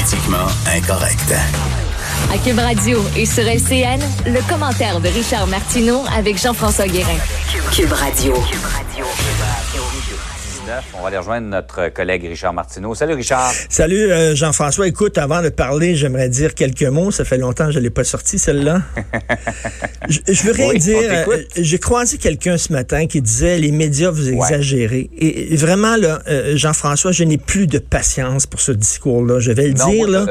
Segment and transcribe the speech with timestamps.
[0.00, 1.34] Politiquement incorrect.
[2.32, 7.18] À Cube Radio et sur LCN, le commentaire de Richard Martineau avec Jean-François Guérin.
[7.70, 8.32] Cube Radio.
[10.94, 12.94] On va aller rejoindre notre collègue Richard Martineau.
[12.94, 13.52] Salut Richard.
[13.68, 14.86] Salut euh, Jean-François.
[14.86, 17.10] Écoute, avant de parler, j'aimerais dire quelques mots.
[17.10, 18.82] Ça fait longtemps que je ne l'ai pas sorti, celle-là.
[20.08, 21.26] je, je, veux rien dire.
[21.28, 25.10] Euh, j'ai croisé quelqu'un ce matin qui disait les médias, vous exagérez.
[25.16, 29.40] Et, vraiment, là, euh, Jean-François, je n'ai plus de patience pour ce discours-là.
[29.40, 30.08] Je vais le dire.
[30.08, 30.26] là.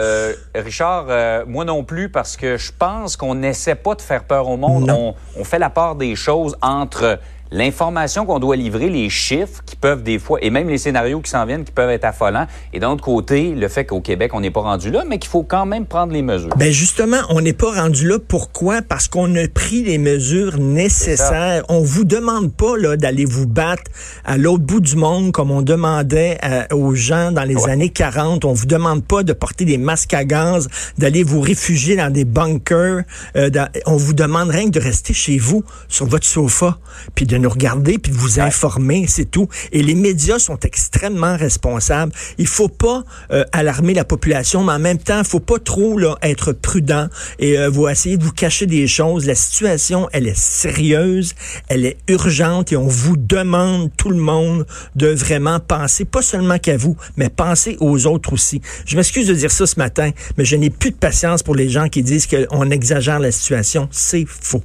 [0.55, 4.57] Richard, moi non plus, parce que je pense qu'on n'essaie pas de faire peur au
[4.57, 4.89] monde.
[4.89, 7.19] On, on fait la part des choses entre
[7.51, 11.29] l'information qu'on doit livrer, les chiffres qui peuvent des fois, et même les scénarios qui
[11.29, 14.41] s'en viennent qui peuvent être affolants, et d'un autre côté, le fait qu'au Québec, on
[14.41, 16.55] n'est pas rendu là, mais qu'il faut quand même prendre les mesures.
[16.57, 18.17] Ben justement, on n'est pas rendu là.
[18.19, 18.81] Pourquoi?
[18.81, 21.63] Parce qu'on a pris les mesures nécessaires.
[21.69, 23.83] On vous demande pas là d'aller vous battre
[24.25, 28.45] à l'autre bout du monde comme on demandait euh, aux gens dans les années 40.
[28.45, 32.25] On vous demande pas de porter des masques à gaz, d'aller vous réfugier dans des
[32.25, 33.01] bunkers.
[33.35, 33.49] Euh,
[33.85, 36.77] on vous demande rien que de rester chez vous, sur votre sofa,
[37.15, 39.47] puis de nous regarder puis de vous informer, c'est tout.
[39.71, 42.11] Et les médias sont extrêmement responsables.
[42.37, 45.97] Il faut pas euh, alarmer la population, mais en même temps, il faut pas trop
[45.97, 47.07] là, être prudent
[47.39, 49.25] et euh, vous essayer de vous cacher des choses.
[49.25, 51.33] La situation, elle est sérieuse,
[51.67, 54.65] elle est urgente et on vous demande tout le monde
[54.95, 58.61] de vraiment penser pas seulement qu'à vous, mais penser aux autres aussi.
[58.85, 61.69] Je m'excuse de dire ça ce matin, mais je n'ai plus de patience pour les
[61.69, 63.87] gens qui disent qu'on exagère la situation.
[63.91, 64.63] C'est faux.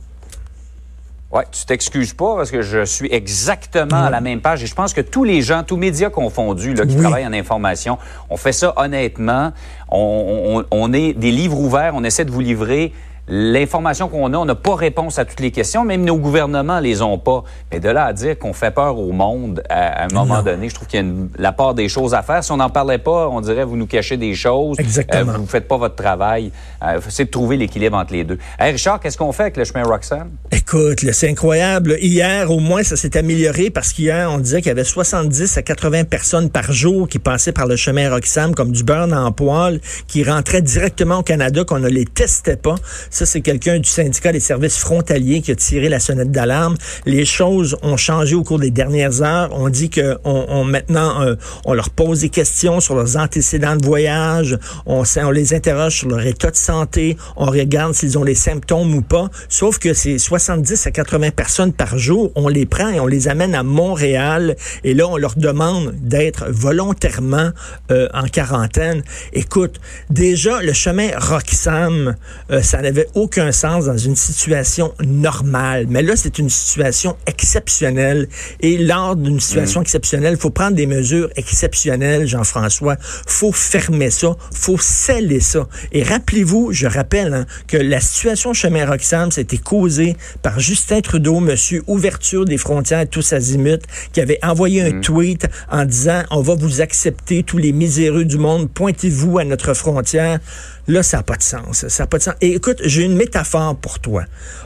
[1.34, 4.74] Oui, tu t'excuses pas parce que je suis exactement à la même page et je
[4.74, 7.98] pense que tous les gens, tous médias confondus là, qui travaillent en information,
[8.30, 9.52] on fait ça honnêtement.
[9.88, 12.92] On, on, est des livres ouverts, on essaie de vous livrer
[13.28, 17.02] l'information qu'on a, on n'a pas réponse à toutes les questions, même nos gouvernements les
[17.02, 17.44] ont pas.
[17.72, 20.74] Mais de là à dire qu'on fait peur au monde à, un moment donné, je
[20.74, 22.44] trouve qu'il y a la part des choses à faire.
[22.44, 25.32] Si on n'en parlait pas, on dirait vous nous cachez des choses, Exactement.
[25.32, 26.52] Euh, vous ne faites pas votre travail.
[26.82, 28.38] Euh, c'est de trouver l'équilibre entre les deux.
[28.58, 30.30] Hey Richard, qu'est-ce qu'on fait avec le chemin Roxanne?
[30.50, 31.96] Écoute, c'est incroyable.
[32.00, 35.62] Hier, au moins, ça s'est amélioré parce qu'hier, on disait qu'il y avait 70 à
[35.62, 39.80] 80 personnes par jour qui passaient par le chemin Roxham comme du beurre en poil,
[40.06, 42.76] qui rentraient directement au Canada, qu'on ne les testait pas.
[43.14, 46.74] Ça, c'est quelqu'un du syndicat des services frontaliers qui a tiré la sonnette d'alarme.
[47.06, 49.50] Les choses ont changé au cours des dernières heures.
[49.52, 53.86] On dit que on, maintenant, euh, on leur pose des questions sur leurs antécédents de
[53.86, 54.58] voyage.
[54.84, 57.16] On, on les interroge sur leur état de santé.
[57.36, 59.30] On regarde s'ils ont les symptômes ou pas.
[59.48, 62.32] Sauf que c'est 70 à 80 personnes par jour.
[62.34, 64.56] On les prend et on les amène à Montréal.
[64.82, 67.50] Et là, on leur demande d'être volontairement
[67.92, 69.04] euh, en quarantaine.
[69.32, 72.16] Écoute, déjà, le chemin Roxham,
[72.50, 75.86] euh, ça n'avait aucun sens dans une situation normale.
[75.88, 78.28] Mais là, c'est une situation exceptionnelle.
[78.60, 79.82] Et lors d'une situation mm.
[79.82, 82.96] exceptionnelle, il faut prendre des mesures exceptionnelles, Jean-François.
[83.26, 84.36] faut fermer ça.
[84.52, 85.68] faut sceller ça.
[85.92, 91.40] Et rappelez-vous, je rappelle hein, que la situation chemin Roxham, c'était causée par Justin Trudeau,
[91.40, 93.78] monsieur ouverture des frontières tous azimuts,
[94.12, 95.00] qui avait envoyé un mm.
[95.00, 99.74] tweet en disant on va vous accepter tous les miséreux du monde, pointez-vous à notre
[99.74, 100.40] frontière.
[100.86, 101.86] Là, ça n'a pas de sens.
[101.88, 102.34] Ça n'a pas de sens.
[102.40, 104.24] Et écoute, j'ai une métaphore pour toi.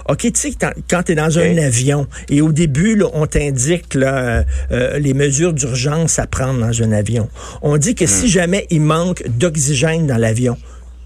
[0.09, 0.53] OK, tu sais,
[0.89, 5.15] quand tu es dans un avion et au début, là, on t'indique là, euh, les
[5.15, 7.29] mesures d'urgence à prendre dans un avion.
[7.63, 8.29] On dit que si mm.
[8.29, 10.57] jamais il manque d'oxygène dans l'avion,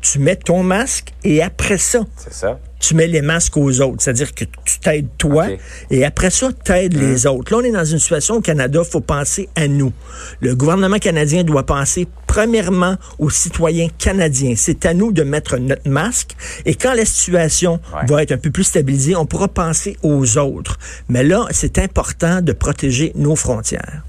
[0.02, 2.58] tu mets ton masque et après ça, ça.
[2.80, 4.02] tu mets les masques aux autres.
[4.02, 5.46] C'est-à-dire que tu t'aides toi
[5.90, 7.30] et après ça, tu aides les hein?
[7.30, 7.52] autres.
[7.52, 9.92] Là, on est dans une situation au Canada, il faut penser à nous.
[10.40, 14.54] Le gouvernement canadien doit penser premièrement aux citoyens canadiens.
[14.56, 18.50] C'est à nous de mettre notre masque et quand la situation va être un peu
[18.50, 20.78] plus stabilisée, on pourra penser aux autres.
[21.08, 24.02] Mais là, c'est important de protéger nos frontières.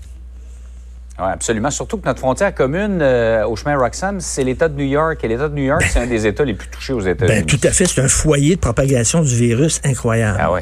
[1.20, 1.70] Oui, absolument.
[1.70, 5.24] Surtout que notre frontière commune euh, au chemin Roxham, c'est l'État de New York.
[5.24, 7.42] Et l'État de New York, c'est un des États les plus touchés aux États-Unis.
[7.42, 7.86] Ben, tout à fait.
[7.86, 10.40] C'est un foyer de propagation du virus incroyable.
[10.42, 10.62] Ah oui.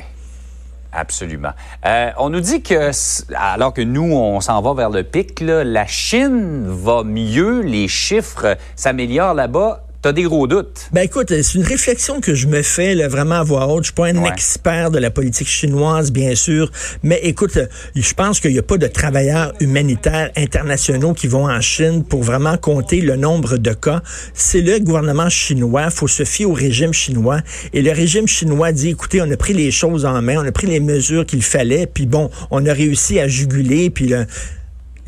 [0.94, 1.51] Absolument.
[1.86, 2.92] Euh, on nous dit que,
[3.33, 7.88] alors que nous, on s'en va vers le pic, là, la Chine va mieux, les
[7.88, 9.86] chiffres s'améliorent là-bas.
[10.03, 10.89] As des gros doutes?
[10.92, 13.83] Ben écoute, c'est une réflexion que je me fais là, vraiment à voix haute.
[13.83, 16.71] Je suis pas un expert de la politique chinoise, bien sûr,
[17.03, 17.57] mais écoute,
[17.95, 22.24] je pense qu'il n'y a pas de travailleurs humanitaires internationaux qui vont en Chine pour
[22.24, 24.01] vraiment compter le nombre de cas.
[24.33, 27.42] C'est le gouvernement chinois, faut se fier au régime chinois.
[27.74, 30.51] Et le régime chinois dit, écoutez, on a pris les choses en main, on a
[30.51, 34.25] pris les mesures qu'il fallait, puis bon, on a réussi à juguler, puis le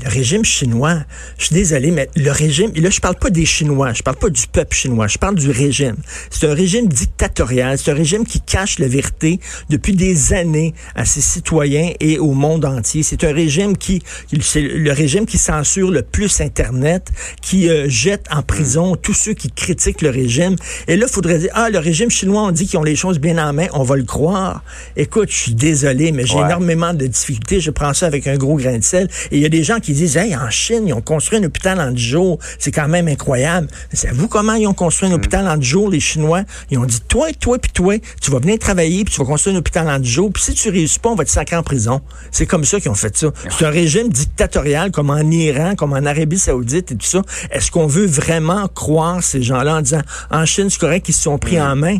[0.04, 1.00] le régime chinois,
[1.38, 4.30] je suis désolé, mais le régime, là, je parle pas des Chinois, je parle pas
[4.30, 5.96] du peuple chinois, je parle du régime.
[6.30, 9.40] C'est un régime dictatorial, c'est un régime qui cache la vérité
[9.70, 13.04] depuis des années à ses citoyens et au monde entier.
[13.04, 14.02] C'est un régime qui,
[14.42, 17.10] c'est le régime qui censure le plus Internet,
[17.42, 20.56] qui euh, jette en prison tous ceux qui critiquent le régime.
[20.88, 23.20] Et là, il faudrait dire, ah, le régime chinois, on dit qu'ils ont les choses
[23.20, 24.64] bien en main, on va le croire.
[24.98, 28.56] Écoute, je suis désolé, mais j'ai énormément de difficultés, je prends ça avec un gros
[28.56, 29.08] grain de sel.
[29.32, 31.44] Et il y a des gens qui disent, hey, en Chine, ils ont construit un
[31.44, 32.40] hôpital en 10 jours.
[32.60, 33.68] C'est quand même incroyable.
[33.92, 35.16] Savez-vous comment ils ont construit un mm.
[35.16, 36.44] hôpital en 10 jours, les Chinois?
[36.72, 39.56] Ils ont dit, toi, toi, puis toi, tu vas venir travailler, puis tu vas construire
[39.56, 41.64] un hôpital en 10 jours, puis si tu réussis pas, on va te sacrer en
[41.64, 42.02] prison.
[42.32, 43.28] C'est comme ça qu'ils ont fait ça.
[43.50, 47.22] C'est un régime dictatorial, comme en Iran, comme en Arabie Saoudite et tout ça.
[47.52, 50.02] Est-ce qu'on veut vraiment croire ces gens-là en disant,
[50.32, 51.62] en Chine, c'est correct qu'ils se sont pris mm.
[51.62, 51.98] en main?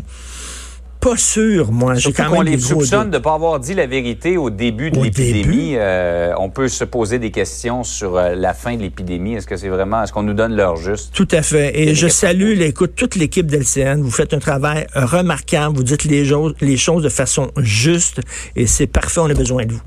[1.04, 1.94] Pas sûr, moi.
[1.94, 4.98] J'ai quand même les soupçonne de ne pas avoir dit la vérité au début de
[5.00, 5.74] l'épidémie.
[5.76, 9.34] Euh, on peut se poser des questions sur euh, la fin de l'épidémie.
[9.34, 11.12] Est-ce que c'est vraiment, est-ce qu'on nous donne l'heure juste?
[11.12, 11.78] Tout à fait.
[11.78, 14.00] Et je salue, l'écoute, toute l'équipe d'LCN.
[14.00, 15.76] Vous faites un travail remarquable.
[15.76, 16.26] Vous dites les,
[16.62, 18.22] les choses de façon juste.
[18.56, 19.20] Et c'est parfait.
[19.20, 19.82] On a besoin de vous.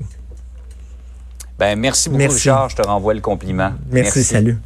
[1.58, 2.68] Ben, merci beaucoup, Richard.
[2.68, 3.72] Je te renvoie le compliment.
[3.90, 4.22] merci.
[4.22, 4.58] salut.